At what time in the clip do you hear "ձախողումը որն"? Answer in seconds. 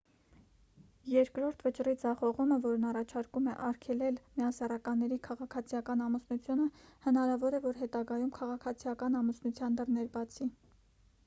2.03-2.87